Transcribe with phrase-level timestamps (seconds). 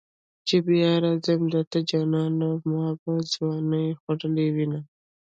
[0.47, 4.79] چې بیا راځم درته جانانه ما به ځوانی خوړلې وینه.